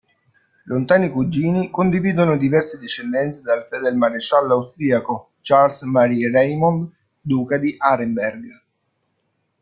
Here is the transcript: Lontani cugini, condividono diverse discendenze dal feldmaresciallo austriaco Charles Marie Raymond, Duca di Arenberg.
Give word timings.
Lontani 0.65 1.09
cugini, 1.11 1.69
condividono 1.69 2.35
diverse 2.35 2.79
discendenze 2.79 3.41
dal 3.43 3.67
feldmaresciallo 3.69 4.51
austriaco 4.55 5.33
Charles 5.41 5.83
Marie 5.83 6.31
Raymond, 6.31 6.91
Duca 7.21 7.57
di 7.59 7.75
Arenberg. 7.77 8.61